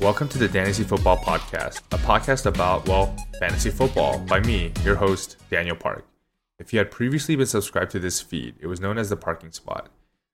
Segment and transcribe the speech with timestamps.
[0.00, 4.96] Welcome to the Fantasy Football Podcast, a podcast about, well, fantasy football by me, your
[4.96, 6.04] host, Daniel Park.
[6.58, 9.52] If you had previously been subscribed to this feed, it was known as the parking
[9.52, 9.90] spot.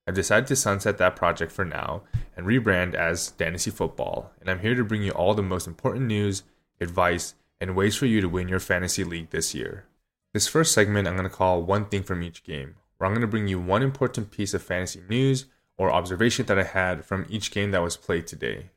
[0.07, 2.01] I've decided to sunset that project for now
[2.35, 6.07] and rebrand as Fantasy Football, and I'm here to bring you all the most important
[6.07, 6.41] news,
[6.81, 9.85] advice, and ways for you to win your fantasy league this year.
[10.33, 13.21] This first segment I'm going to call One Thing from Each Game, where I'm going
[13.21, 15.45] to bring you one important piece of fantasy news
[15.79, 18.69] or observation that I had from each game that was played today.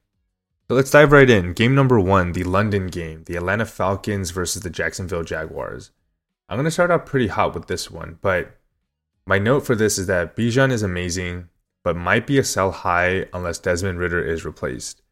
[0.68, 1.52] So let's dive right in.
[1.52, 5.90] Game number one, the London game, the Atlanta Falcons versus the Jacksonville Jaguars.
[6.48, 8.56] I'm going to start out pretty hot with this one, but
[9.26, 11.48] my note for this is that Bijan is amazing,
[11.82, 15.02] but might be a sell high unless Desmond Ridder is replaced.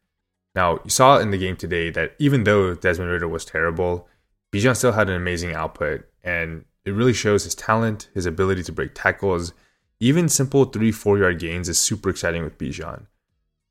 [0.55, 4.07] Now, you saw in the game today that even though Desmond Ridder was terrible,
[4.53, 8.71] Bijan still had an amazing output, and it really shows his talent, his ability to
[8.71, 9.51] break tackles.
[10.01, 13.05] Even simple three, four yard gains is super exciting with Bijan.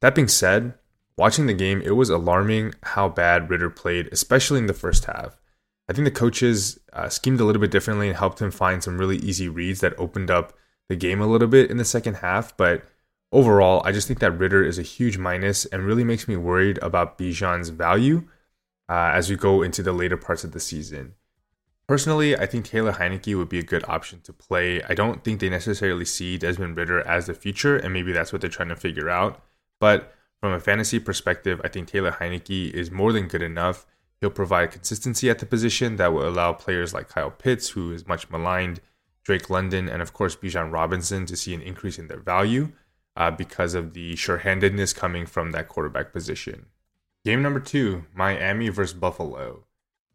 [0.00, 0.74] That being said,
[1.16, 5.36] watching the game, it was alarming how bad Ridder played, especially in the first half.
[5.88, 8.96] I think the coaches uh, schemed a little bit differently and helped him find some
[8.96, 10.56] really easy reads that opened up
[10.88, 12.56] the game a little bit in the second half.
[12.56, 12.84] But
[13.32, 16.78] overall, I just think that Ridder is a huge minus and really makes me worried
[16.80, 18.28] about Bijan's value
[18.88, 21.14] uh, as we go into the later parts of the season.
[21.90, 24.80] Personally, I think Taylor Heinicke would be a good option to play.
[24.84, 28.40] I don't think they necessarily see Desmond Ridder as the future, and maybe that's what
[28.40, 29.42] they're trying to figure out.
[29.80, 33.86] But from a fantasy perspective, I think Taylor Heinicke is more than good enough.
[34.20, 38.06] He'll provide consistency at the position that will allow players like Kyle Pitts, who is
[38.06, 38.80] much maligned,
[39.24, 42.70] Drake London, and of course Bijan Robinson to see an increase in their value
[43.16, 46.66] uh, because of the sure-handedness coming from that quarterback position.
[47.24, 49.64] Game number two, Miami versus Buffalo.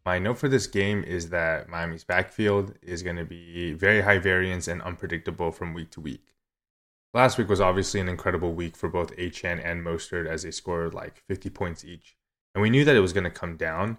[0.06, 4.20] My note for this game is that Miami's backfield is going to be very high
[4.20, 6.36] variance and unpredictable from week to week.
[7.16, 10.94] Last week was obviously an incredible week for both Achane and Mostert as they scored
[10.94, 12.16] like 50 points each.
[12.54, 13.98] And we knew that it was going to come down.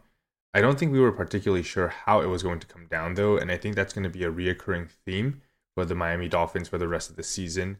[0.54, 3.36] I don't think we were particularly sure how it was going to come down though,
[3.36, 5.42] and I think that's going to be a reoccurring theme
[5.74, 7.78] for the Miami Dolphins for the rest of the season.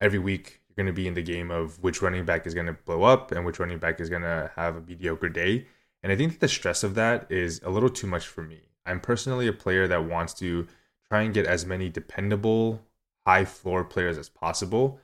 [0.00, 2.66] Every week you're going to be in the game of which running back is going
[2.66, 5.66] to blow up and which running back is going to have a mediocre day
[6.08, 8.62] and I think that the stress of that is a little too much for me.
[8.86, 10.66] I'm personally a player that wants to
[11.06, 12.80] try and get as many dependable,
[13.26, 15.00] high floor players as possible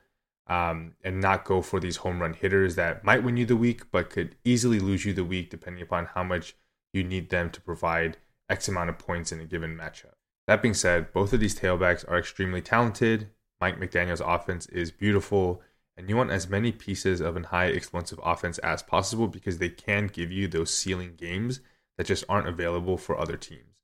[0.47, 3.91] um, and not go for these home run hitters that might win you the week,
[3.91, 6.55] but could easily lose you the week depending upon how much
[6.91, 8.17] you need them to provide
[8.49, 10.15] X amount of points in a given matchup.
[10.47, 13.29] That being said, both of these tailbacks are extremely talented.
[13.61, 15.61] Mike McDaniel's offense is beautiful
[15.97, 19.69] and you want as many pieces of an high explosive offense as possible because they
[19.69, 21.61] can give you those ceiling games
[21.97, 23.75] that just aren't available for other teams.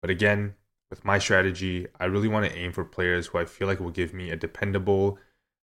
[0.00, 0.54] But again,
[0.88, 3.90] with my strategy, I really want to aim for players who I feel like will
[3.90, 5.18] give me a dependable,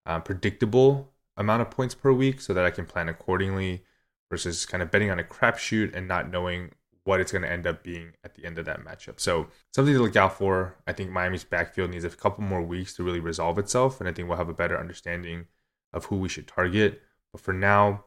[0.06, 3.84] uh, predictable amount of points per week so that I can plan accordingly
[4.30, 6.72] versus kind of betting on a crapshoot and not knowing
[7.04, 9.18] what it's going to end up being at the end of that matchup.
[9.18, 10.76] So, something to look out for.
[10.86, 14.12] I think Miami's backfield needs a couple more weeks to really resolve itself, and I
[14.12, 15.46] think we'll have a better understanding
[15.92, 17.02] of who we should target.
[17.32, 18.04] But for now,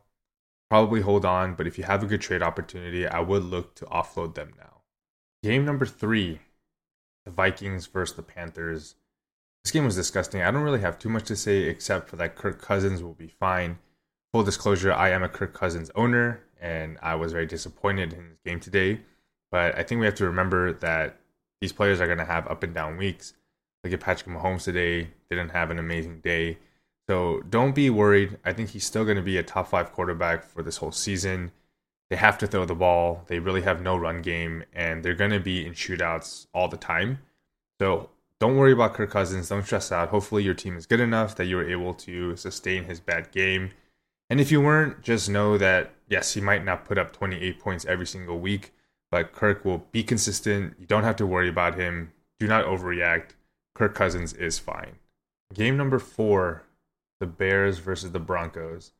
[0.69, 1.55] probably hold on.
[1.55, 4.81] But if you have a good trade opportunity, I would look to offload them now.
[5.43, 6.39] Game number three
[7.25, 8.95] the Vikings versus the Panthers.
[9.63, 10.43] This game was disgusting.
[10.43, 13.27] I don't really have too much to say except for that Kirk Cousins will be
[13.27, 13.79] fine.
[14.31, 18.39] Full disclosure, I am a Kirk Cousins owner and I was very disappointed in his
[18.45, 19.01] game today.
[19.51, 21.19] But I think we have to remember that
[21.61, 23.33] these players are going to have up and down weeks.
[23.83, 26.57] Look at Patrick Mahomes today, didn't have an amazing day.
[27.07, 28.37] So don't be worried.
[28.43, 31.51] I think he's still going to be a top five quarterback for this whole season.
[32.09, 33.23] They have to throw the ball.
[33.27, 36.77] They really have no run game, and they're going to be in shootouts all the
[36.77, 37.19] time.
[37.79, 39.49] So don't worry about Kirk Cousins.
[39.49, 40.09] Don't stress out.
[40.09, 43.71] Hopefully, your team is good enough that you're able to sustain his bad game.
[44.29, 47.85] And if you weren't, just know that yes, he might not put up 28 points
[47.85, 48.73] every single week,
[49.11, 50.75] but Kirk will be consistent.
[50.79, 52.11] You don't have to worry about him.
[52.39, 53.31] Do not overreact.
[53.73, 54.97] Kirk Cousins is fine.
[55.53, 56.63] Game number four
[57.19, 58.91] the Bears versus the Broncos.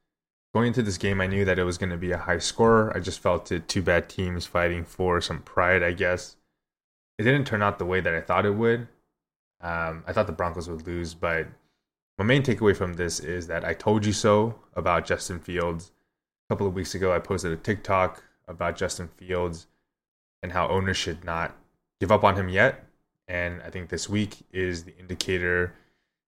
[0.54, 2.96] Going into this game, I knew that it was going to be a high score.
[2.96, 6.38] I just felt it two bad teams fighting for some pride, I guess.
[7.18, 8.88] It didn't turn out the way that I thought it would.
[9.62, 11.48] Um, I thought the Broncos would lose, but
[12.18, 15.92] my main takeaway from this is that I told you so about Justin Fields.
[16.48, 19.68] A couple of weeks ago, I posted a TikTok about Justin Fields
[20.42, 21.56] and how owners should not
[22.00, 22.86] give up on him yet.
[23.28, 25.74] And I think this week is the indicator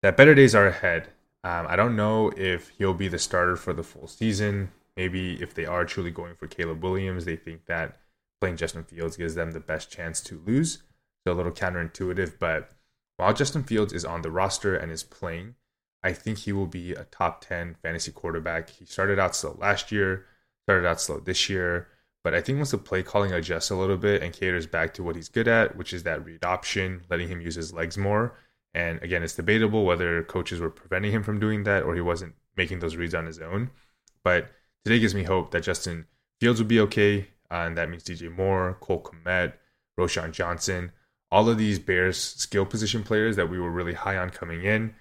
[0.01, 1.09] that better days are ahead.
[1.47, 4.69] Um, I don't know if he'll be the starter for the full season.
[4.97, 7.99] Maybe if they are truly going for Caleb Williams, they think that
[8.41, 10.83] playing Justin Fields gives them the best chance to lose.
[11.25, 12.71] So a little counterintuitive, but
[13.15, 15.55] while Justin Fields is on the roster and is playing,
[16.03, 18.69] I think he will be a top 10 fantasy quarterback.
[18.69, 20.25] He started out slow last year,
[20.65, 21.88] started out slow this year,
[22.25, 25.03] but I think once the play calling adjusts a little bit and caters back to
[25.03, 28.35] what he's good at, which is that read option, letting him use his legs more.
[28.77, 32.35] And again, it's debatable whether coaches were preventing him from doing that or he wasn't
[32.56, 33.71] making those reads on his own.
[34.24, 34.51] But
[34.85, 36.06] today gives me hope that Justin
[36.39, 37.21] Fields will be okay.
[37.50, 39.53] Uh, and that means DJ Moore, Cole Kmet,
[40.00, 40.91] Roschon Johnson,
[41.31, 44.94] all of these Bears skill position players that we were really high on coming in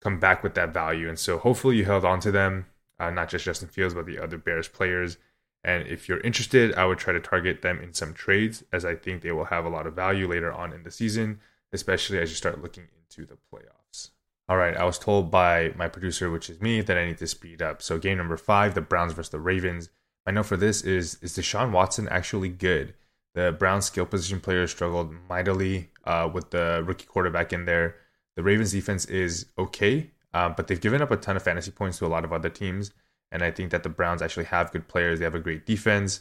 [0.00, 1.08] come back with that value.
[1.08, 2.66] And so hopefully you held on to them,
[2.98, 5.16] uh, not just Justin Fields, but the other Bears players.
[5.62, 8.96] And if you're interested, I would try to target them in some trades as I
[8.96, 11.38] think they will have a lot of value later on in the season,
[11.72, 14.10] especially as you start looking into the playoffs.
[14.48, 17.26] All right, I was told by my producer, which is me, that I need to
[17.26, 17.80] speed up.
[17.80, 19.88] So game number five, the Browns versus the Ravens.
[20.26, 22.94] My note for this is is Deshaun Watson actually good?
[23.34, 27.96] The Browns skill position players struggled mightily uh, with the rookie quarterback in there.
[28.36, 31.98] The Ravens defense is okay, uh, but they've given up a ton of fantasy points
[31.98, 32.92] to a lot of other teams.
[33.30, 35.18] And I think that the Browns actually have good players.
[35.18, 36.20] They have a great defense.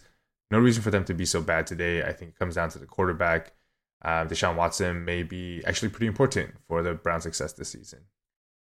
[0.51, 2.03] No reason for them to be so bad today.
[2.03, 3.53] I think it comes down to the quarterback.
[4.03, 7.99] Uh, Deshaun Watson may be actually pretty important for the Browns' success this season.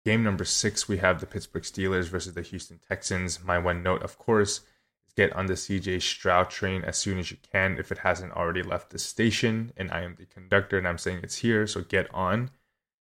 [0.04, 3.42] Game number six, we have the Pittsburgh Steelers versus the Houston Texans.
[3.44, 4.58] My one note, of course,
[5.06, 8.32] is get on the CJ Stroud train as soon as you can if it hasn't
[8.32, 9.72] already left the station.
[9.76, 12.50] And I am the conductor and I'm saying it's here, so get on.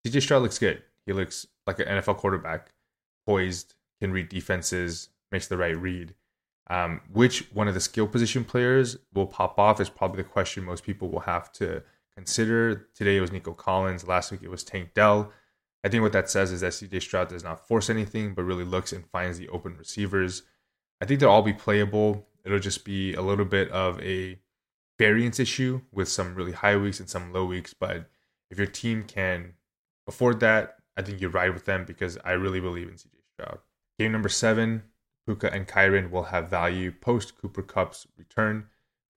[0.05, 0.83] CJ Stroud looks good.
[1.07, 2.73] He looks like an NFL quarterback,
[3.27, 6.15] poised, can read defenses, makes the right read.
[6.71, 10.65] Um, which one of the skill position players will pop off is probably the question
[10.65, 11.83] most people will have to
[12.17, 12.89] consider.
[12.95, 14.07] Today it was Nico Collins.
[14.07, 15.33] Last week it was Tank Dell.
[15.85, 18.65] I think what that says is that CJ Stroud does not force anything, but really
[18.65, 20.43] looks and finds the open receivers.
[21.01, 22.29] I think they'll all be playable.
[22.45, 24.39] It'll just be a little bit of a
[24.99, 27.75] variance issue with some really high weeks and some low weeks.
[27.75, 28.09] But
[28.51, 29.55] if your team can
[30.07, 33.59] afford that, I think you ride with them because I really believe in CJ Stroud.
[33.99, 34.85] Game number seven,
[35.27, 38.67] Puka and Kyren will have value post Cooper Kupp's return.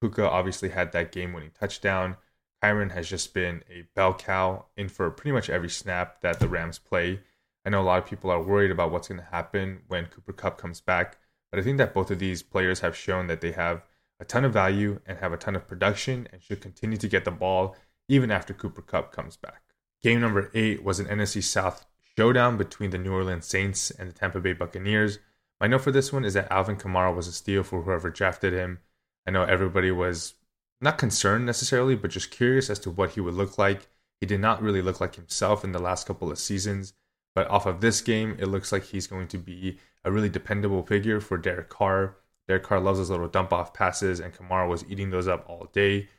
[0.01, 2.17] Puka obviously had that game winning touchdown.
[2.63, 6.47] Kyren has just been a bell cow in for pretty much every snap that the
[6.47, 7.21] Rams play.
[7.65, 10.33] I know a lot of people are worried about what's going to happen when Cooper
[10.33, 11.17] Kupp comes back.
[11.51, 13.83] But I think that both of these players have shown that they have
[14.19, 17.25] a ton of value and have a ton of production and should continue to get
[17.25, 17.75] the ball
[18.07, 19.61] even after Cooper Kupp comes back.
[20.01, 21.85] Game number eight was an NFC South
[22.15, 25.19] showdown between the New Orleans Saints and the Tampa Bay Buccaneers.
[25.59, 28.53] My note for this one is that Alvin Kamara was a steal for whoever drafted
[28.53, 28.79] him.
[29.25, 30.35] I know everybody was
[30.81, 33.87] not concerned necessarily, but just curious as to what he would look like.
[34.19, 36.93] He did not really look like himself in the last couple of seasons,
[37.33, 40.83] but off of this game, it looks like he's going to be a really dependable
[40.83, 42.17] figure for Derek Carr.
[42.47, 45.67] Derek Carr loves those little dump off passes, and Kamara was eating those up all
[45.73, 46.09] day.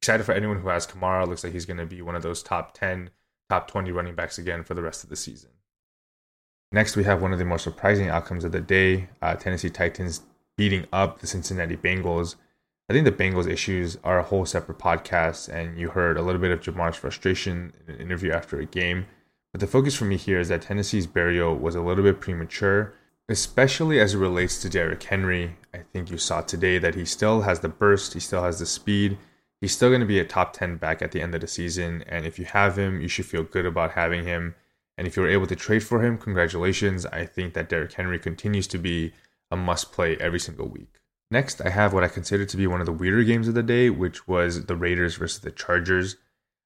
[0.00, 1.26] Excited for anyone who has Kamara.
[1.26, 3.10] Looks like he's going to be one of those top 10,
[3.48, 5.50] top 20 running backs again for the rest of the season.
[6.74, 10.22] Next, we have one of the more surprising outcomes of the day uh, Tennessee Titans
[10.56, 12.34] beating up the Cincinnati Bengals.
[12.90, 16.40] I think the Bengals issues are a whole separate podcast, and you heard a little
[16.40, 19.06] bit of Ja'Marr's frustration in an interview after a game.
[19.52, 22.92] But the focus for me here is that Tennessee's burial was a little bit premature
[23.28, 25.56] especially as it relates to Derrick Henry.
[25.72, 28.66] I think you saw today that he still has the burst, he still has the
[28.66, 29.18] speed.
[29.60, 32.04] He's still going to be a top 10 back at the end of the season.
[32.06, 34.54] And if you have him, you should feel good about having him.
[34.96, 37.04] And if you're able to trade for him, congratulations.
[37.06, 39.12] I think that Derrick Henry continues to be
[39.50, 41.00] a must play every single week.
[41.30, 43.62] Next, I have what I consider to be one of the weirder games of the
[43.62, 46.16] day, which was the Raiders versus the Chargers.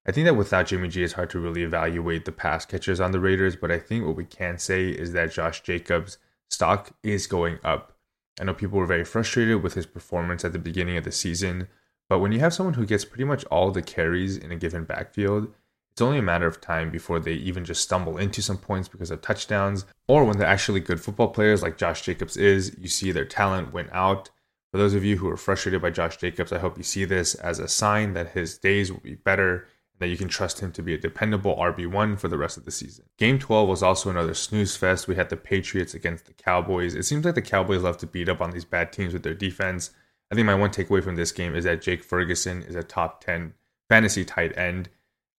[0.07, 3.13] I think that without Jimmy G, it's hard to really evaluate the pass catchers on
[3.13, 6.19] the Raiders, but I think what we can say is that Josh Jacobs
[6.51, 7.97] stock is going up.
[8.41, 11.69] I know people were very frustrated with his performance at the beginning of the season,
[12.09, 14.85] but when you have someone who gets pretty much all the carries in a given
[14.85, 15.53] backfield,
[15.99, 19.11] it's only a matter of time before they even just stumble into some points because
[19.11, 23.11] of touchdowns, or when they're actually good football players like Josh Jacobs is, you see
[23.11, 24.31] their talent win out.
[24.71, 27.35] For those of you who are frustrated by Josh Jacobs, I hope you see this
[27.35, 30.71] as a sign that his days will be better and that you can trust him
[30.71, 33.07] to be a dependable RB1 for the rest of the season.
[33.19, 35.09] Game 12 was also another snooze fest.
[35.09, 36.95] We had the Patriots against the Cowboys.
[36.95, 39.35] It seems like the Cowboys love to beat up on these bad teams with their
[39.35, 39.91] defense.
[40.31, 43.25] I think my one takeaway from this game is that Jake Ferguson is a top
[43.25, 43.55] 10
[43.89, 44.91] fantasy tight end.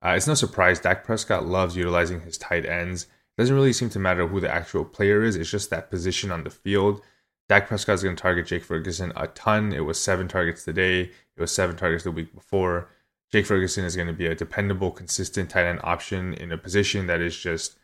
[0.03, 3.03] Uh, it's no surprise Dak Prescott loves utilizing his tight ends.
[3.03, 6.31] It doesn't really seem to matter who the actual player is, it's just that position
[6.31, 7.01] on the field.
[7.47, 9.73] Dak Prescott is going to target Jake Ferguson a ton.
[9.73, 12.89] It was seven targets today, it was seven targets the week before.
[13.31, 17.07] Jake Ferguson is going to be a dependable, consistent tight end option in a position
[17.07, 17.77] that is just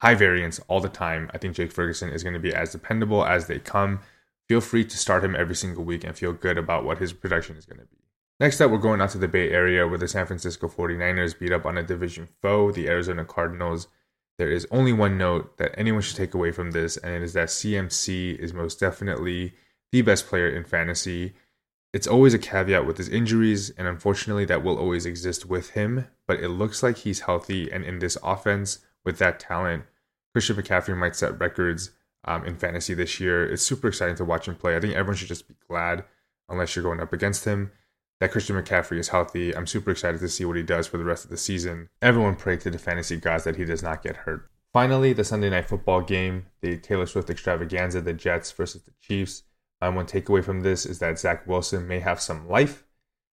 [0.00, 1.30] high variance all the time.
[1.32, 4.00] I think Jake Ferguson is going to be as dependable as they come.
[4.48, 7.56] Feel free to start him every single week and feel good about what his production
[7.56, 7.99] is going to be.
[8.40, 11.52] Next up, we're going out to the Bay Area where the San Francisco 49ers beat
[11.52, 13.86] up on a division foe, the Arizona Cardinals.
[14.38, 17.34] there is only one note that anyone should take away from this, and it is
[17.34, 19.52] that CMC is most definitely
[19.92, 21.34] the best player in fantasy.
[21.92, 26.06] It's always a caveat with his injuries, and unfortunately, that will always exist with him.
[26.26, 29.84] But it looks like he's healthy, and in this offense, with that talent,
[30.32, 31.90] Christian McCaffrey might set records
[32.24, 33.44] um, in fantasy this year.
[33.44, 34.76] It's super exciting to watch him play.
[34.76, 36.04] I think everyone should just be glad,
[36.48, 37.72] unless you're going up against him,
[38.20, 39.56] that Christian McCaffrey is healthy.
[39.56, 41.88] I'm super excited to see what he does for the rest of the season.
[42.02, 44.50] Everyone pray to the fantasy gods that he does not get hurt.
[44.72, 49.42] Finally, the Sunday night football game, the Taylor Swift extravaganza, the Jets versus the Chiefs.
[49.80, 52.84] My one takeaway from this is that Zach Wilson may have some life,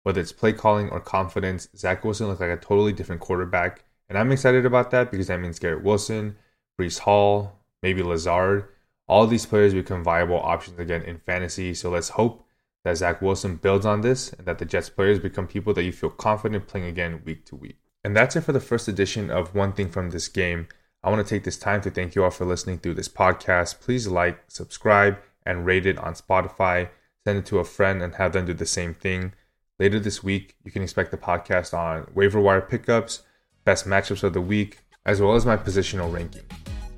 [0.05, 1.69] whether it's play calling or confidence.
[1.76, 5.40] Zach Wilson looks like a totally different quarterback, and I'm excited about that because that
[5.40, 6.37] means Garrett Wilson,
[6.81, 8.69] Breece Hall, maybe Lazard,
[9.09, 11.75] all these players become viable options again in fantasy.
[11.75, 12.45] So let's hope
[12.87, 15.90] that Zach Wilson builds on this and that the Jets players become people that you
[15.90, 17.78] feel confident playing again week to week.
[18.05, 20.69] And that's it for the first edition of One Thing from This Game.
[21.02, 23.81] I want to take this time to thank you all for listening through this podcast.
[23.81, 26.90] Please like, subscribe, and rate it on Spotify.
[27.26, 29.33] Send it to a friend and have them do the same thing.
[29.81, 33.25] Later this week, you can expect the podcast on waiver wire pickups,
[33.64, 36.45] best matchups of the week, as well as my positional ranking.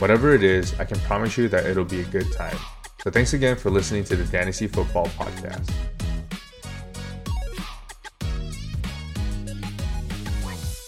[0.00, 2.59] Whatever it is, I can promise you that it'll be a good time.
[3.02, 5.97] So thanks again for listening to the Fantasy Football Podcast.